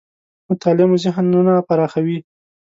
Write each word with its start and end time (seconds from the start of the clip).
مطالعه 0.51 0.85
مو 0.89 0.95
ذهنونه 1.05 1.53
پراخوي. 1.67 2.17